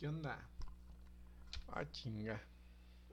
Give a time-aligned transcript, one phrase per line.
[0.00, 0.48] ¿Qué onda?
[1.68, 2.40] Ah, chinga.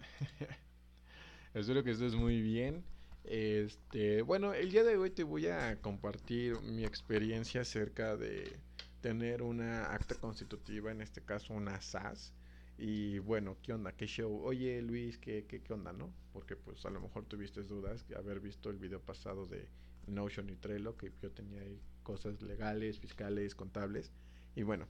[1.54, 2.82] Espero que estés muy bien.
[3.22, 8.58] Este, bueno, el día de hoy te voy a compartir mi experiencia acerca de
[9.00, 12.32] tener una acta constitutiva, en este caso una SAS.
[12.76, 13.92] Y bueno, ¿qué onda?
[13.92, 14.42] ¿Qué show?
[14.42, 16.12] Oye Luis, ¿qué, qué, qué onda, no?
[16.32, 19.68] Porque pues a lo mejor tuviste dudas de haber visto el video pasado de
[20.08, 24.10] Notion y Trello, que yo tenía ahí cosas legales, fiscales, contables.
[24.56, 24.88] Y bueno,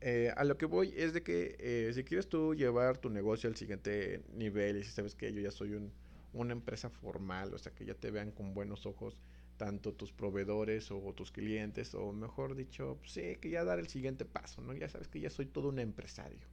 [0.00, 3.48] eh, a lo que voy es de que eh, si quieres tú llevar tu negocio
[3.48, 5.92] al siguiente nivel y si sabes que yo ya soy un,
[6.32, 9.18] una empresa formal, o sea que ya te vean con buenos ojos
[9.56, 13.88] tanto tus proveedores o tus clientes, o mejor dicho, pues, sí, que ya dar el
[13.88, 14.72] siguiente paso, ¿no?
[14.72, 16.46] Ya sabes que ya soy todo un empresario.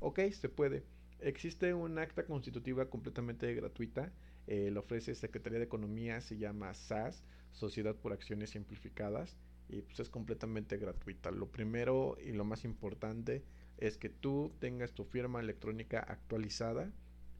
[0.00, 0.84] Ok, se puede.
[1.20, 4.12] Existe un acta constitutiva completamente gratuita,
[4.48, 9.36] eh, lo ofrece Secretaría de Economía, se llama SAS, Sociedad por Acciones Simplificadas
[9.70, 11.30] y pues es completamente gratuita.
[11.30, 13.44] Lo primero y lo más importante
[13.78, 16.90] es que tú tengas tu firma electrónica actualizada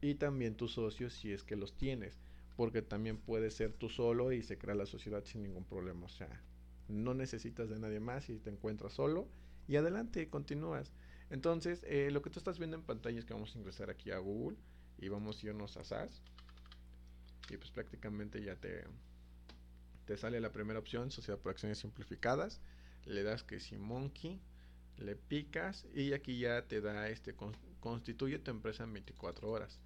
[0.01, 2.19] y también tus socios si es que los tienes,
[2.55, 6.09] porque también puedes ser tú solo y se crea la sociedad sin ningún problema, o
[6.09, 6.41] sea,
[6.87, 9.27] no necesitas de nadie más y te encuentras solo
[9.67, 10.91] y adelante, continúas.
[11.29, 14.11] Entonces, eh, lo que tú estás viendo en pantalla es que vamos a ingresar aquí
[14.11, 14.57] a Google
[14.97, 16.21] y vamos a irnos a SAS
[17.49, 18.83] y pues prácticamente ya te,
[20.11, 22.59] te sale la primera opción, sociedad por acciones simplificadas,
[23.05, 24.41] le das que si monkey,
[24.97, 27.33] le picas y aquí ya te da este
[27.79, 29.79] constituye tu empresa en 24 horas.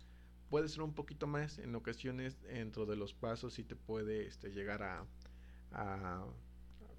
[0.49, 4.49] Puede ser un poquito más en ocasiones dentro de los pasos y te puede este,
[4.49, 6.25] llegar a,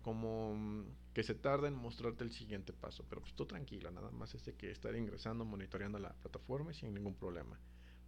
[0.02, 4.36] como que se tarda en mostrarte el siguiente paso, pero pues tú tranquila, nada más
[4.36, 7.58] es de que estar ingresando, monitoreando la plataforma sin ningún problema.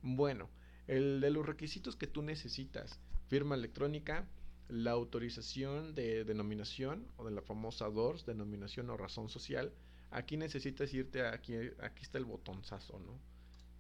[0.01, 0.49] Bueno,
[0.87, 4.29] el de los requisitos que tú necesitas, firma electrónica,
[4.69, 9.73] la autorización de denominación o de la famosa DORS, denominación o razón social,
[10.11, 13.19] aquí necesitas irte a aquí, aquí está el botonzazo, ¿no?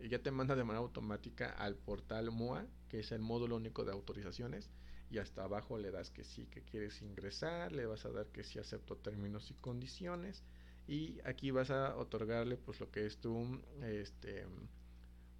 [0.00, 3.84] Y ya te manda de manera automática al portal MOA, que es el módulo único
[3.84, 4.70] de autorizaciones,
[5.10, 8.44] y hasta abajo le das que sí, que quieres ingresar, le vas a dar que
[8.44, 10.42] sí acepto términos y condiciones,
[10.86, 14.46] y aquí vas a otorgarle pues lo que es tu, este,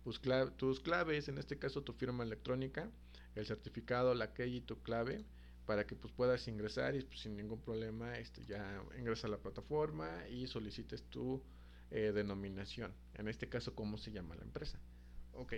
[0.04, 0.20] pues,
[0.56, 2.91] tus claves, en este caso tu firma electrónica,
[3.34, 5.25] el certificado, la calle y tu clave,
[5.68, 9.36] para que pues puedas ingresar y pues, sin ningún problema este ya ingresa a la
[9.36, 11.42] plataforma y solicites tu
[11.90, 12.94] eh, denominación.
[13.12, 14.80] En este caso cómo se llama la empresa
[15.34, 15.52] ok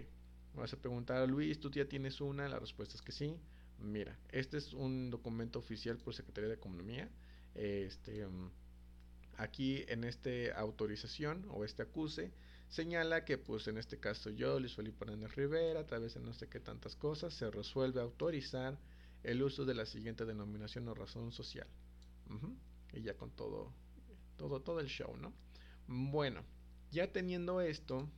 [0.57, 3.37] vas a preguntar a Luis tú ya tienes una la respuesta es que sí.
[3.79, 7.09] Mira este es un documento oficial por Secretaría de Economía.
[7.55, 8.27] Este
[9.37, 12.33] aquí en este autorización o este acuse
[12.69, 16.33] señala que pues en este caso yo Luis Felipe Hernández Rivera a través de no
[16.33, 18.77] sé qué tantas cosas se resuelve autorizar
[19.23, 21.67] el uso de la siguiente denominación o razón social.
[22.93, 23.73] Y ya con todo,
[24.37, 25.33] todo, todo el show, ¿no?
[25.87, 26.45] Bueno,
[26.91, 28.09] ya teniendo esto,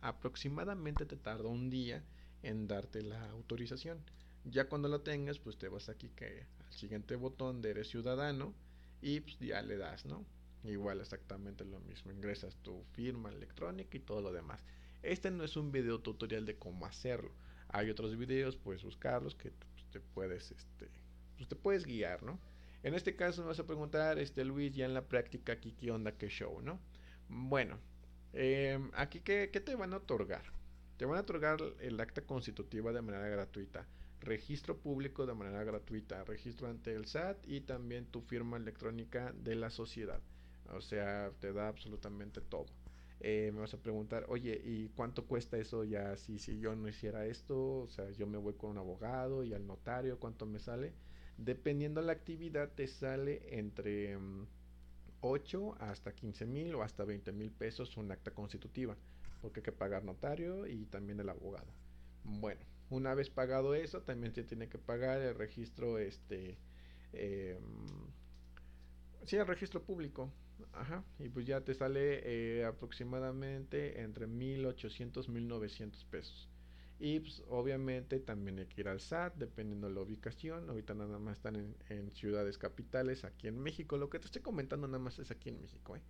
[0.00, 2.04] aproximadamente, te tarda un día
[2.42, 4.02] en darte la autorización.
[4.44, 8.54] Ya cuando lo tengas, pues te vas aquí que al siguiente botón de eres ciudadano
[9.00, 10.24] y pues ya le das, ¿no?
[10.64, 14.62] Igual exactamente lo mismo, ingresas tu firma electrónica y todo lo demás.
[15.02, 17.30] Este no es un video tutorial de cómo hacerlo.
[17.68, 19.52] Hay otros videos, puedes buscarlos que
[19.90, 20.88] te puedes, este,
[21.36, 22.38] pues te puedes guiar, ¿no?
[22.82, 26.12] En este caso me vas a preguntar, este Luis, ya en la práctica qué onda,
[26.12, 26.78] qué show, ¿no?
[27.28, 27.78] Bueno,
[28.32, 30.42] em, aquí ¿qué, ¿qué, te van a otorgar.
[30.96, 33.86] Te van a otorgar el acta constitutiva de manera gratuita,
[34.20, 39.56] registro público de manera gratuita, registro ante el SAT y también tu firma electrónica de
[39.56, 40.20] la sociedad.
[40.70, 42.66] O sea, te da absolutamente todo.
[43.20, 46.88] Eh, me vas a preguntar, oye, ¿y cuánto cuesta eso ya si, si yo no
[46.88, 47.80] hiciera esto?
[47.80, 50.92] O sea, yo me voy con un abogado y al notario, ¿cuánto me sale?
[51.38, 54.18] Dependiendo de la actividad, te sale entre
[55.20, 58.96] 8 mm, hasta 15 mil o hasta 20 mil pesos un acta constitutiva,
[59.40, 61.72] porque hay que pagar notario y también el abogado.
[62.24, 62.60] Bueno,
[62.90, 66.58] una vez pagado eso, también se tiene que pagar el registro, este,
[67.12, 67.58] eh,
[69.24, 70.30] sí, el registro público,
[70.72, 76.48] Ajá, y pues ya te sale eh, aproximadamente entre 1800 1900 pesos.
[76.98, 80.68] Y pues obviamente también hay que ir al SAT, dependiendo de la ubicación.
[80.70, 83.98] Ahorita nada más están en, ciudades capitales aquí en México.
[83.98, 85.96] Lo que te estoy comentando nada más es aquí en México.
[85.96, 86.00] ¿eh?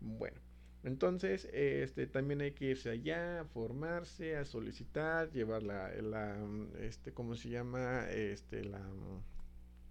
[0.00, 0.40] Bueno,
[0.82, 6.36] entonces este también hay que irse allá, formarse, a solicitar, llevar la, la
[6.80, 8.10] este, ¿cómo se llama?
[8.10, 8.82] Este, la,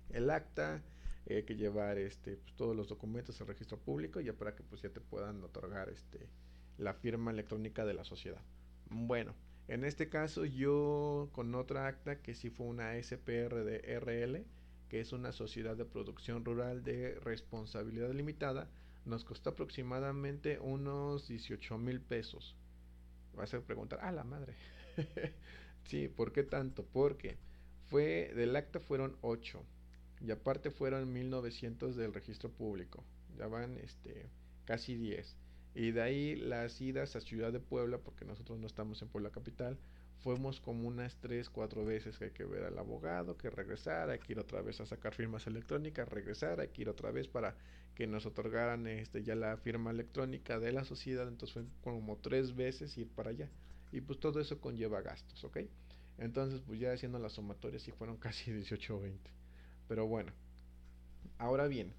[0.09, 0.83] el acta
[1.25, 4.81] eh, que llevar este pues, todos los documentos al registro público ya para que pues
[4.81, 6.27] ya te puedan otorgar este
[6.77, 8.41] la firma electrónica de la sociedad
[8.89, 9.35] bueno
[9.67, 14.45] en este caso yo con otra acta que sí fue una SPR de RL
[14.89, 18.69] que es una sociedad de producción rural de responsabilidad limitada
[19.05, 22.55] nos costó aproximadamente unos 18 mil pesos.
[23.33, 24.55] Vas a preguntar, ah, la madre.
[25.85, 26.85] sí, ¿por qué tanto?
[26.85, 27.37] Porque
[27.89, 29.63] fue, del acta fueron 8
[30.23, 33.03] y aparte fueron 1900 del registro público.
[33.37, 34.29] Ya van este,
[34.63, 35.35] casi 10.
[35.75, 39.31] Y de ahí las idas a Ciudad de Puebla, porque nosotros no estamos en Puebla
[39.31, 39.77] Capital,
[40.19, 44.19] fuimos como unas 3, 4 veces que hay que ver al abogado, que regresar, hay
[44.19, 47.57] que ir otra vez a sacar firmas electrónicas, regresar, hay que ir otra vez para
[47.93, 52.55] que nos otorgaran este ya la firma electrónica de la sociedad, entonces fue como tres
[52.55, 53.49] veces ir para allá.
[53.91, 55.57] Y pues todo eso conlleva gastos, ¿ok?
[56.17, 59.42] Entonces pues ya haciendo las sumatorias sí fueron casi 18 o 20.
[59.87, 60.31] Pero bueno,
[61.37, 61.93] ahora bien,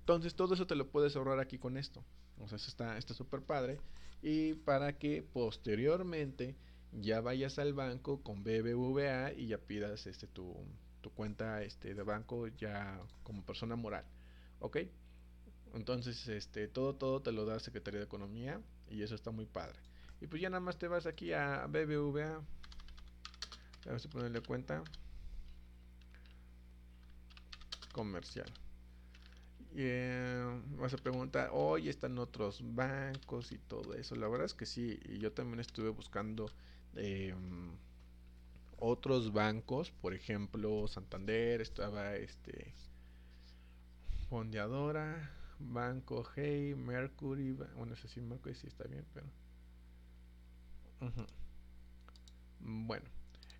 [0.00, 2.04] entonces todo eso te lo puedes ahorrar aquí con esto.
[2.38, 3.78] O sea, eso está súper padre.
[4.22, 6.56] Y para que posteriormente
[6.92, 10.54] ya vayas al banco con BBVA y ya pidas este tu,
[11.00, 14.04] tu cuenta este de banco ya como persona moral.
[14.60, 14.78] ¿Ok?
[15.74, 19.78] Entonces, este, todo, todo te lo da Secretaría de Economía y eso está muy padre.
[20.20, 22.42] Y pues ya nada más te vas aquí a BBVA.
[23.86, 24.82] Vamos a ponerle cuenta
[27.94, 28.52] comercial.
[29.76, 34.14] Eh, vas a preguntar, hoy están otros bancos y todo eso.
[34.16, 36.50] La verdad es que sí, y yo también estuve buscando
[36.96, 37.72] em,
[38.78, 42.74] otros bancos, por ejemplo, Santander, estaba este
[44.28, 49.26] Fondeadora, Banco Hey, Mercury, bueno, sé si Mercury sí está bien, pero...
[52.60, 53.06] Bueno,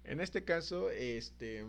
[0.05, 1.65] en este caso, este...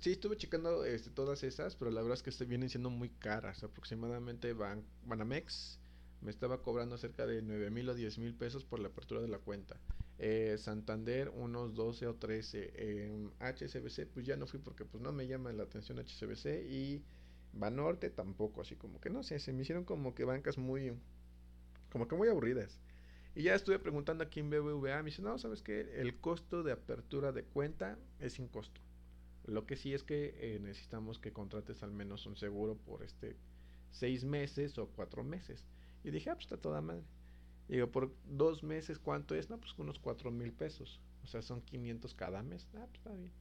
[0.00, 3.64] Sí, estuve checando este, todas esas, pero la verdad es que vienen siendo muy caras.
[3.64, 5.80] Aproximadamente Ban Banamex
[6.20, 9.28] me estaba cobrando cerca de 9 mil o 10 mil pesos por la apertura de
[9.28, 9.76] la cuenta.
[10.18, 13.10] Eh, Santander unos 12 o 13.
[13.40, 17.02] HSBC pues ya no fui porque pues no me llama la atención HSBC y
[17.52, 20.92] Banorte tampoco, así como que no sé, se me hicieron como que bancas muy,
[21.90, 22.78] como que muy aburridas.
[23.34, 26.00] Y ya estuve preguntando aquí en BBVA, me dice, no, ¿sabes qué?
[26.00, 28.80] El costo de apertura de cuenta es sin costo.
[29.48, 33.34] Lo que sí es que eh, necesitamos que contrates al menos un seguro por este
[33.90, 35.64] seis meses o cuatro meses.
[36.04, 37.04] Y dije, ah, pues está toda madre.
[37.66, 39.48] digo, por dos meses, ¿cuánto es?
[39.48, 41.00] No, pues unos cuatro mil pesos.
[41.24, 42.68] O sea, son 500 cada mes.
[42.74, 43.32] Ah, pues está bien.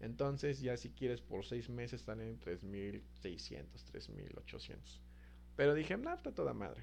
[0.00, 5.00] Entonces ya si quieres por seis meses están en 3.600, 3.800.
[5.54, 6.82] Pero dije, no, está toda madre.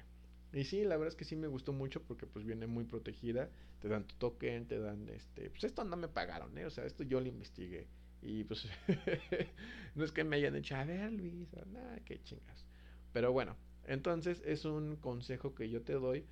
[0.52, 3.50] Y sí, la verdad es que sí me gustó mucho porque pues viene muy protegida.
[3.80, 5.50] Te dan tu token, te dan este...
[5.50, 6.66] Pues esto no me pagaron, ¿eh?
[6.66, 7.88] O sea, esto yo lo investigué.
[8.22, 8.68] Y pues
[9.94, 12.66] no es que me hayan dicho, a ver Luis, nada, qué chingas.
[13.12, 16.26] Pero bueno, entonces es un consejo que yo te doy,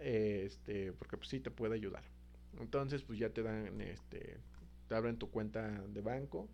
[0.00, 2.04] este, porque pues sí te puede ayudar.
[2.58, 4.38] Entonces pues ya te dan este
[4.88, 6.48] te abren tu cuenta de banco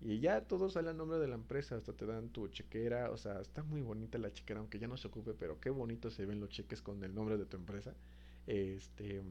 [0.00, 3.16] y ya todo sale a nombre de la empresa, hasta te dan tu chequera, o
[3.16, 6.24] sea, está muy bonita la chequera, aunque ya no se ocupe, pero qué bonito se
[6.24, 7.94] ven los cheques con el nombre de tu empresa.
[8.46, 9.22] Este,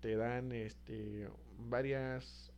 [0.00, 1.28] te dan este
[1.58, 2.51] varias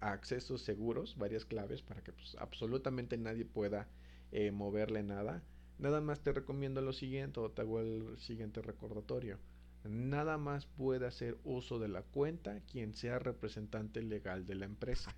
[0.00, 3.88] accesos seguros, varias claves para que pues, absolutamente nadie pueda
[4.32, 5.42] eh, moverle nada.
[5.78, 9.38] Nada más te recomiendo lo siguiente o te hago el siguiente recordatorio
[9.84, 15.14] nada más puede hacer uso de la cuenta quien sea representante legal de la empresa.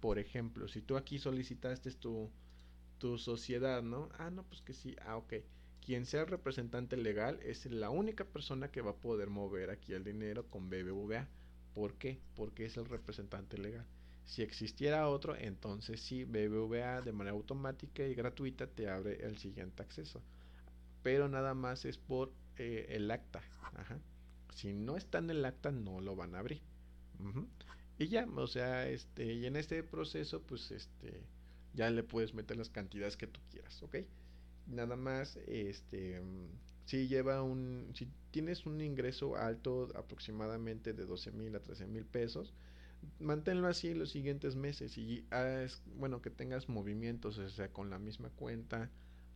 [0.00, 2.30] Por ejemplo, si tú aquí solicitaste tu,
[2.98, 4.08] tu sociedad, ¿no?
[4.18, 5.34] Ah, no, pues que sí, ah, ok.
[5.84, 10.04] Quien sea representante legal es la única persona que va a poder mover aquí el
[10.04, 11.28] dinero con BBVA.
[11.74, 12.20] ¿Por qué?
[12.34, 13.86] Porque es el representante legal.
[14.30, 19.82] Si existiera otro, entonces sí, BBVA de manera automática y gratuita te abre el siguiente
[19.82, 20.22] acceso.
[21.02, 23.42] Pero nada más es por eh, el acta.
[24.54, 26.62] Si no está en el acta, no lo van a abrir.
[27.98, 31.24] Y ya, o sea, este, y en este proceso, pues este,
[31.74, 33.96] ya le puedes meter las cantidades que tú quieras, ¿ok?
[34.68, 36.22] Nada más, este,
[36.84, 42.04] si lleva un, si tienes un ingreso alto aproximadamente de 12 mil a 13 mil
[42.04, 42.54] pesos,
[43.18, 47.98] manténlo así los siguientes meses y haz, bueno, que tengas movimientos, o sea, con la
[47.98, 48.90] misma cuenta,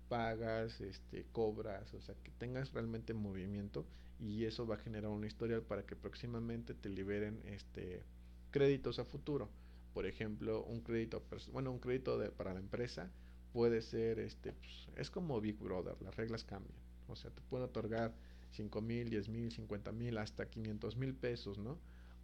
[0.08, 3.86] pagas, este, cobras, o sea, que tengas realmente movimiento
[4.20, 8.02] y eso va a generar un historial para que próximamente te liberen este
[8.50, 9.50] créditos a futuro.
[9.92, 13.10] Por ejemplo, un crédito, bueno, un crédito de, para la empresa
[13.52, 16.76] puede ser, este, pues, es como Big Brother, las reglas cambian.
[17.08, 18.14] O sea, te pueden otorgar
[18.52, 21.78] 5 mil, 10 mil, 50 mil, hasta 500 mil pesos, ¿no?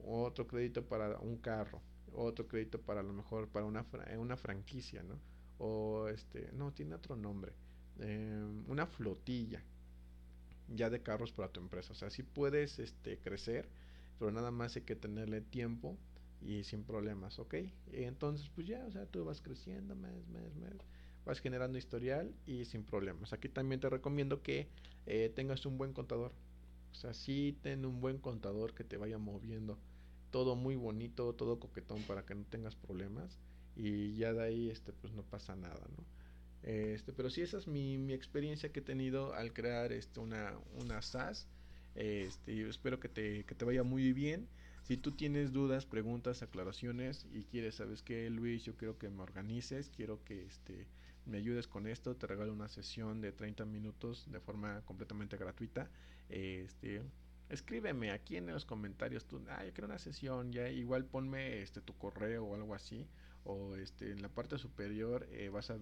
[0.05, 1.81] Otro crédito para un carro,
[2.13, 3.87] otro crédito para lo mejor para una,
[4.19, 5.19] una franquicia, ¿no?
[5.59, 7.53] O este, no, tiene otro nombre
[8.03, 9.63] Em, una flotilla
[10.69, 11.93] ya de carros para tu empresa.
[11.93, 13.69] O sea, si puedes este, crecer,
[14.19, 15.97] pero nada más hay que tenerle tiempo
[16.41, 17.55] y sin problemas, ¿ok?
[17.93, 20.73] entonces, pues ya, o sea, tú vas creciendo más, más, más.
[21.27, 23.35] vas generando historial y sin problemas.
[23.35, 24.69] Aquí también te recomiendo que
[25.07, 26.33] eh, tengas un buen contador.
[26.93, 29.79] O sea, sí ten un buen contador que te vaya moviendo.
[30.31, 33.39] Todo muy bonito, todo coquetón para que no tengas problemas.
[33.77, 36.05] Y ya de ahí, este, pues no pasa nada, ¿no?
[36.63, 40.55] Este, pero sí, esa es mi, mi experiencia que he tenido al crear este, una,
[40.81, 41.49] una SaaS.
[41.95, 44.49] Este, espero que te, que te vaya muy bien.
[44.83, 48.65] Si tú tienes dudas, preguntas, aclaraciones y quieres, ¿sabes qué, Luis?
[48.65, 50.87] Yo quiero que me organices, quiero que este,
[51.27, 55.89] me ayudes con esto, te regalo una sesión de 30 minutos de forma completamente gratuita.
[56.29, 57.03] Este,
[57.49, 61.81] escríbeme aquí en los comentarios, tú, ah, yo quiero una sesión, ya igual ponme este
[61.81, 63.07] tu correo o algo así,
[63.45, 65.77] o este en la parte superior eh, vas a